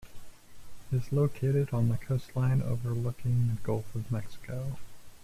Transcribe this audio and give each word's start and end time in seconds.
It 0.91 0.95
is 0.95 1.11
located 1.11 1.75
on 1.75 1.89
the 1.89 1.95
coastline 1.97 2.63
overlooking 2.63 3.49
the 3.49 3.61
Gulf 3.61 3.93
of 3.93 4.11
Mexico. 4.11 4.79